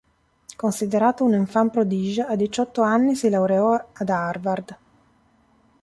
[0.61, 4.77] Considerato un "enfant prodige", a diciotto anni si laureò ad Harvard.